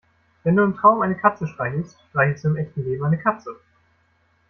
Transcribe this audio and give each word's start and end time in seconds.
Wenn 0.43 0.55
du 0.55 0.63
im 0.63 0.75
Traum 0.75 1.01
eine 1.03 1.15
Katze 1.15 1.45
streichelst, 1.47 1.95
streichelst 2.09 2.43
du 2.43 2.47
im 2.47 2.57
echten 2.57 2.83
Leben 2.83 3.05
eine 3.05 3.19
Katze. 3.19 3.59